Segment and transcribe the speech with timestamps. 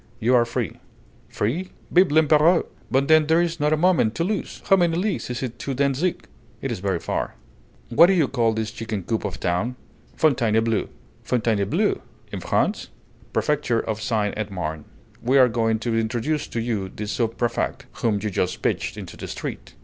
[0.19, 0.79] "You are free."
[1.29, 1.69] "Free!
[1.91, 2.65] Vive l'Empéreur!
[2.89, 4.63] But then there's not a moment to lose!
[4.67, 6.25] How many leagues is it to Dantzic?"
[6.59, 7.35] "It's very far."
[7.89, 9.75] "What do you call this chicken coop of a town?"
[10.15, 10.89] "Fontainebleau."
[11.23, 12.01] "Fontainebleau!
[12.31, 12.87] In France?"
[13.31, 14.85] "Prefecture of Seine et Marne.
[15.21, 19.15] We are going to introduce to you the sub préfect, whom you just pitched into
[19.17, 19.75] the street."